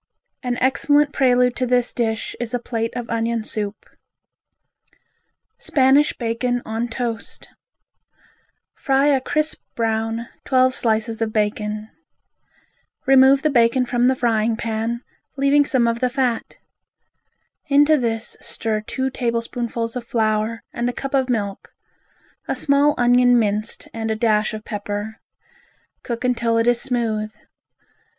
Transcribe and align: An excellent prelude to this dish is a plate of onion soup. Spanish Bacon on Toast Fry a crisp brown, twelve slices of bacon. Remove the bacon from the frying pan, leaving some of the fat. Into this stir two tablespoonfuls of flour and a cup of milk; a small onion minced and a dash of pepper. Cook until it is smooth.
An 0.41 0.57
excellent 0.59 1.13
prelude 1.13 1.55
to 1.57 1.67
this 1.67 1.93
dish 1.93 2.35
is 2.39 2.55
a 2.55 2.59
plate 2.59 2.91
of 2.95 3.07
onion 3.11 3.43
soup. 3.43 3.85
Spanish 5.59 6.17
Bacon 6.17 6.63
on 6.65 6.87
Toast 6.87 7.49
Fry 8.73 9.09
a 9.09 9.21
crisp 9.21 9.61
brown, 9.75 10.27
twelve 10.43 10.73
slices 10.73 11.21
of 11.21 11.31
bacon. 11.31 11.87
Remove 13.05 13.43
the 13.43 13.51
bacon 13.51 13.85
from 13.85 14.07
the 14.07 14.15
frying 14.15 14.55
pan, 14.57 15.03
leaving 15.37 15.65
some 15.65 15.87
of 15.87 15.99
the 15.99 16.09
fat. 16.09 16.57
Into 17.67 17.95
this 17.95 18.35
stir 18.41 18.81
two 18.81 19.11
tablespoonfuls 19.11 19.95
of 19.95 20.03
flour 20.03 20.63
and 20.73 20.89
a 20.89 20.93
cup 20.93 21.13
of 21.13 21.29
milk; 21.29 21.75
a 22.47 22.55
small 22.55 22.95
onion 22.97 23.37
minced 23.37 23.87
and 23.93 24.09
a 24.09 24.15
dash 24.15 24.55
of 24.55 24.63
pepper. 24.65 25.17
Cook 26.01 26.23
until 26.25 26.57
it 26.57 26.65
is 26.65 26.81
smooth. 26.81 27.31